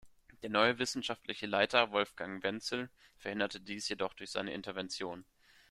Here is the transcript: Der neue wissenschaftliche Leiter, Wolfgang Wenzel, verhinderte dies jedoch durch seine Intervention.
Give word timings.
Der 0.41 0.49
neue 0.49 0.79
wissenschaftliche 0.79 1.45
Leiter, 1.45 1.91
Wolfgang 1.91 2.41
Wenzel, 2.41 2.89
verhinderte 3.19 3.61
dies 3.61 3.87
jedoch 3.87 4.15
durch 4.15 4.31
seine 4.31 4.51
Intervention. 4.51 5.25